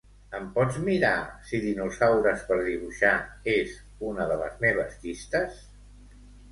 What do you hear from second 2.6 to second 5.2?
dibuixar" és una de les meves